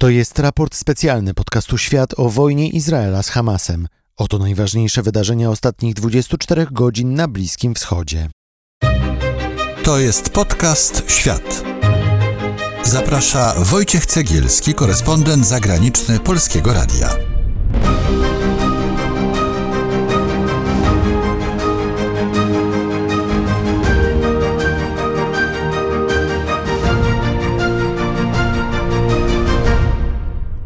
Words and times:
To 0.00 0.08
jest 0.08 0.38
raport 0.38 0.74
specjalny 0.74 1.34
podcastu 1.34 1.78
Świat 1.78 2.14
o 2.16 2.28
wojnie 2.28 2.68
Izraela 2.68 3.22
z 3.22 3.28
Hamasem. 3.28 3.88
Oto 4.16 4.38
najważniejsze 4.38 5.02
wydarzenia 5.02 5.50
ostatnich 5.50 5.94
24 5.94 6.66
godzin 6.70 7.14
na 7.14 7.28
Bliskim 7.28 7.74
Wschodzie. 7.74 8.30
To 9.82 9.98
jest 9.98 10.30
podcast 10.30 11.02
Świat. 11.10 11.64
Zaprasza 12.82 13.54
Wojciech 13.58 14.06
Cegielski, 14.06 14.74
korespondent 14.74 15.46
zagraniczny 15.46 16.18
Polskiego 16.18 16.72
Radia. 16.72 17.27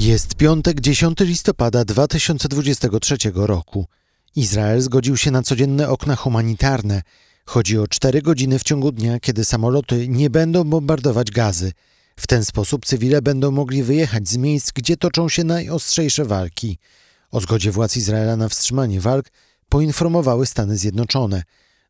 Jest 0.00 0.34
piątek, 0.34 0.80
10 0.80 1.18
listopada 1.20 1.84
2023 1.84 3.16
roku. 3.34 3.86
Izrael 4.36 4.80
zgodził 4.80 5.16
się 5.16 5.30
na 5.30 5.42
codzienne 5.42 5.88
okna 5.88 6.16
humanitarne. 6.16 7.02
Chodzi 7.46 7.78
o 7.78 7.88
4 7.88 8.22
godziny 8.22 8.58
w 8.58 8.62
ciągu 8.62 8.92
dnia, 8.92 9.20
kiedy 9.20 9.44
samoloty 9.44 10.08
nie 10.08 10.30
będą 10.30 10.64
bombardować 10.64 11.30
gazy. 11.30 11.72
W 12.16 12.26
ten 12.26 12.44
sposób 12.44 12.86
cywile 12.86 13.22
będą 13.22 13.50
mogli 13.50 13.82
wyjechać 13.82 14.28
z 14.28 14.36
miejsc, 14.36 14.72
gdzie 14.72 14.96
toczą 14.96 15.28
się 15.28 15.44
najostrzejsze 15.44 16.24
walki. 16.24 16.78
O 17.30 17.40
zgodzie 17.40 17.70
władz 17.70 17.96
Izraela 17.96 18.36
na 18.36 18.48
wstrzymanie 18.48 19.00
walk 19.00 19.26
poinformowały 19.68 20.46
Stany 20.46 20.76
Zjednoczone. 20.76 21.42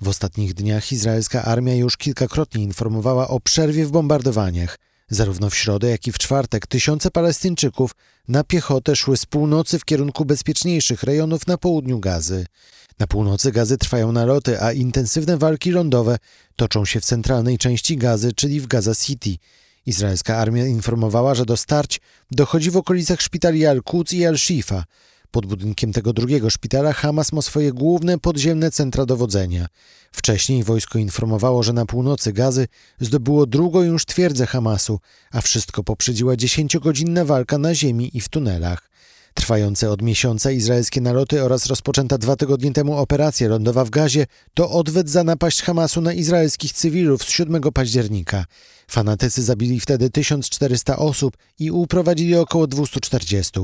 W 0.00 0.08
ostatnich 0.08 0.54
dniach 0.54 0.92
izraelska 0.92 1.44
armia 1.44 1.74
już 1.74 1.96
kilkakrotnie 1.96 2.62
informowała 2.62 3.28
o 3.28 3.40
przerwie 3.40 3.86
w 3.86 3.90
bombardowaniach. 3.90 4.78
Zarówno 5.10 5.50
w 5.50 5.54
środę, 5.54 5.90
jak 5.90 6.06
i 6.06 6.12
w 6.12 6.18
czwartek 6.18 6.66
tysiące 6.66 7.10
Palestyńczyków 7.10 7.94
na 8.28 8.44
piechotę 8.44 8.96
szły 8.96 9.16
z 9.16 9.26
północy 9.26 9.78
w 9.78 9.84
kierunku 9.84 10.24
bezpieczniejszych 10.24 11.02
rejonów 11.02 11.46
na 11.46 11.58
południu 11.58 12.00
Gazy. 12.00 12.46
Na 12.98 13.06
północy 13.06 13.52
Gazy 13.52 13.78
trwają 13.78 14.12
naloty, 14.12 14.62
a 14.62 14.72
intensywne 14.72 15.38
walki 15.38 15.70
lądowe 15.70 16.18
toczą 16.56 16.84
się 16.84 17.00
w 17.00 17.04
centralnej 17.04 17.58
części 17.58 17.96
Gazy, 17.96 18.32
czyli 18.32 18.60
w 18.60 18.66
Gaza 18.66 18.94
City. 18.94 19.36
Izraelska 19.86 20.36
armia 20.36 20.66
informowała, 20.66 21.34
że 21.34 21.46
do 21.46 21.56
starć 21.56 22.00
dochodzi 22.30 22.70
w 22.70 22.76
okolicach 22.76 23.20
szpitali 23.20 23.66
Al-Quds 23.66 24.12
i 24.12 24.26
Al-Shifa. 24.26 24.84
Pod 25.30 25.46
budynkiem 25.46 25.92
tego 25.92 26.12
drugiego 26.12 26.50
szpitala 26.50 26.92
Hamas 26.92 27.32
ma 27.32 27.42
swoje 27.42 27.72
główne 27.72 28.18
podziemne 28.18 28.70
centra 28.70 29.06
dowodzenia. 29.06 29.66
Wcześniej 30.12 30.64
wojsko 30.64 30.98
informowało, 30.98 31.62
że 31.62 31.72
na 31.72 31.86
północy 31.86 32.32
Gazy 32.32 32.68
zdobyło 33.00 33.46
drugą 33.46 33.82
już 33.82 34.04
twierdzę 34.04 34.46
Hamasu, 34.46 35.00
a 35.30 35.40
wszystko 35.40 35.84
poprzedziła 35.84 36.36
dziesięciogodzinna 36.36 37.24
walka 37.24 37.58
na 37.58 37.74
ziemi 37.74 38.10
i 38.16 38.20
w 38.20 38.28
tunelach. 38.28 38.87
Trwające 39.38 39.90
od 39.90 40.02
miesiąca 40.02 40.50
izraelskie 40.50 41.00
naloty 41.00 41.44
oraz 41.44 41.66
rozpoczęta 41.66 42.18
dwa 42.18 42.36
tygodnie 42.36 42.72
temu 42.72 42.96
operacja 42.96 43.48
lądowa 43.48 43.84
w 43.84 43.90
Gazie 43.90 44.26
to 44.54 44.70
odwet 44.70 45.10
za 45.10 45.24
napaść 45.24 45.62
Hamasu 45.62 46.00
na 46.00 46.12
izraelskich 46.12 46.72
cywilów 46.72 47.22
z 47.22 47.28
7 47.28 47.62
października. 47.74 48.44
Fanatycy 48.88 49.42
zabili 49.42 49.80
wtedy 49.80 50.10
1400 50.10 50.96
osób 50.96 51.36
i 51.58 51.70
uprowadzili 51.70 52.36
około 52.36 52.66
240. 52.66 53.60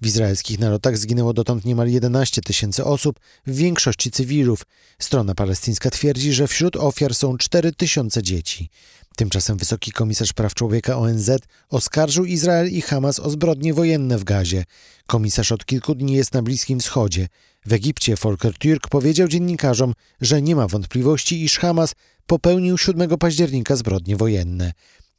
W 0.00 0.06
izraelskich 0.06 0.58
nalotach 0.58 0.98
zginęło 0.98 1.32
dotąd 1.32 1.64
niemal 1.64 1.88
11 1.88 2.42
tysięcy 2.42 2.84
osób, 2.84 3.20
w 3.46 3.54
większości 3.56 4.10
cywilów. 4.10 4.62
Strona 4.98 5.34
palestyńska 5.34 5.90
twierdzi, 5.90 6.32
że 6.32 6.46
wśród 6.46 6.76
ofiar 6.76 7.14
są 7.14 7.38
4 7.38 7.72
tysiące 7.72 8.22
dzieci. 8.22 8.70
Tymczasem 9.18 9.56
wysoki 9.56 9.92
komisarz 9.92 10.32
praw 10.32 10.54
człowieka 10.54 10.98
ONZ 10.98 11.30
oskarżył 11.68 12.24
Izrael 12.24 12.68
i 12.68 12.80
Hamas 12.80 13.20
o 13.20 13.30
zbrodnie 13.30 13.74
wojenne 13.74 14.18
w 14.18 14.24
Gazie. 14.24 14.64
Komisarz 15.06 15.52
od 15.52 15.64
kilku 15.64 15.94
dni 15.94 16.12
jest 16.12 16.34
na 16.34 16.42
Bliskim 16.42 16.80
Wschodzie. 16.80 17.28
W 17.66 17.72
Egipcie 17.72 18.14
Volker 18.16 18.58
Türk 18.58 18.88
powiedział 18.88 19.28
dziennikarzom, 19.28 19.92
że 20.20 20.42
nie 20.42 20.56
ma 20.56 20.68
wątpliwości, 20.68 21.44
iż 21.44 21.58
Hamas 21.58 21.92
popełnił 22.26 22.78
7 22.78 23.18
października 23.18 23.76
zbrodnie 23.76 24.16
wojenne. 24.16 24.72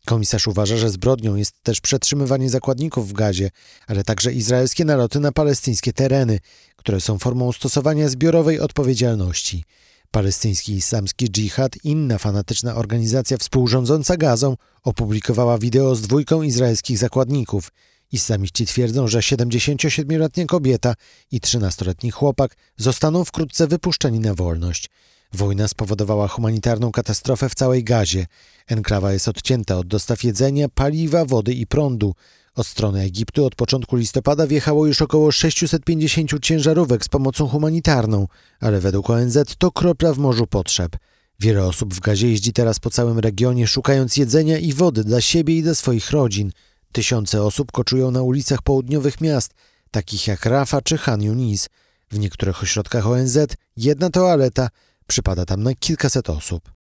Komisarz 0.06 0.48
uważa, 0.48 0.78
że 0.78 0.90
zbrodnią 0.90 1.36
jest 1.36 1.64
też 1.64 1.82
przetrzymywanie 1.82 2.50
zakładników 2.50 3.09
w 3.09 3.14
Gazie, 3.14 3.50
ale 3.88 4.04
także 4.04 4.34
izraelskie 4.34 4.86
naloty 4.86 5.20
na 5.20 5.32
palestyńskie 5.32 5.94
tereny, 5.94 6.40
które 6.76 7.02
są 7.02 7.18
formą 7.18 7.52
stosowania 7.52 8.09
zbiorowej 8.09 8.59
odpowiedzialności. 8.59 9.64
Palestyński 10.12 10.74
Islamski 10.74 11.30
Dżihad, 11.30 11.72
inna 11.84 12.18
fanatyczna 12.18 12.75
organizacja 12.75 13.38
współrządząca 13.38 14.18
gazą, 14.18 14.56
opublikowała 14.84 15.58
wideo 15.58 15.96
z 15.96 16.02
dwójką 16.02 16.42
izraelskich 16.42 16.97
zakładników. 16.97 17.72
Islamiści 18.12 18.66
twierdzą, 18.66 19.08
że 19.08 19.20
77-letnia 19.20 20.46
kobieta 20.46 20.94
i 21.31 21.40
13-letni 21.40 22.12
chłopak 22.12 22.56
zostaną 22.78 23.25
wkrótce 23.25 23.68
wypuszczeni 23.68 24.20
na 24.20 24.34
wolność. 24.34 24.90
Wojna 25.34 25.68
spowodowała 25.68 26.28
humanitarną 26.28 26.91
katastrofę 26.91 27.50
w 27.50 27.56
całej 27.56 27.84
gazie. 27.84 28.26
Enklawa 28.68 29.14
jest 29.14 29.28
odcięta 29.28 29.78
od 29.78 29.88
dostaw 29.88 30.24
jedzenia, 30.24 30.70
paliwa, 30.70 31.26
wody 31.26 31.53
i 31.53 31.68
prądu. 31.68 32.16
Od 32.59 32.68
strony 32.68 33.02
Egiptu 33.02 33.46
od 33.46 33.56
początku 33.56 33.96
listopada 33.96 34.47
wjechało 34.47 34.86
już 34.86 35.02
około 35.02 35.31
650 35.31 36.40
ciężarówek 36.42 37.06
z 37.06 37.09
pomocą 37.09 37.47
humanitarną, 37.47 38.28
ale 38.59 38.80
według 38.80 39.09
ONZ 39.09 39.38
to 39.58 39.72
kropla 39.72 40.14
w 40.14 40.18
morzu 40.18 40.47
potrzeb. 40.47 40.96
Wiele 41.40 41.66
osób 41.66 41.94
w 41.94 42.00
gazie 42.00 42.30
jeździ 42.30 42.53
teraz 42.53 42.80
po 42.80 42.90
całym 42.90 43.20
regionie, 43.20 43.68
szukając 43.68 44.18
jedzenia 44.18 44.58
i 44.58 44.74
wody 44.74 45.03
dla 45.03 45.22
siebie 45.22 45.58
i 45.58 45.64
dla 45.64 45.75
swoich 45.75 46.12
rodzin. 46.12 46.52
Tysiące 46.92 47.44
osób 47.44 47.72
koczują 47.72 48.12
na 48.12 48.22
ulicach 48.22 48.62
południowych 48.62 49.22
miast, 49.22 49.53
takich 49.91 50.28
jak 50.28 50.46
Rafa 50.46 50.81
czy 50.81 50.97
Han 50.97 51.24
Yunis. 51.24 51.70
W 52.12 52.20
niektórych 52.20 52.64
ośrodkach 52.64 53.08
ONZ 53.08 53.38
jedna 53.78 54.09
toaleta 54.09 54.70
przypada 55.08 55.46
tam 55.46 55.64
na 55.64 55.76
kilkaset 55.76 56.30
osób. 56.30 56.78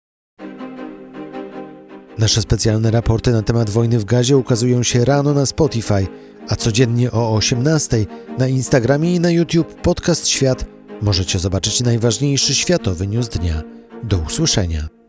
Nasze 2.19 2.43
specjalne 2.43 2.91
raporty 2.91 3.33
na 3.33 3.43
temat 3.43 3.71
wojny 3.71 3.99
w 3.99 4.05
gazie 4.05 4.37
ukazują 4.37 4.83
się 4.83 5.05
rano 5.05 5.35
na 5.35 5.47
Spotify, 5.47 6.07
a 6.49 6.57
codziennie 6.57 7.13
o 7.13 7.35
18 7.35 8.07
na 8.39 8.49
Instagramie 8.49 9.15
i 9.15 9.21
na 9.21 9.31
YouTube 9.31 9.75
podcast 9.83 10.29
Świat 10.29 10.65
możecie 11.03 11.39
zobaczyć 11.39 11.81
najważniejszy 11.81 12.55
światowy 12.55 13.07
news 13.07 13.29
dnia. 13.29 13.63
Do 14.03 14.19
usłyszenia. 14.19 15.02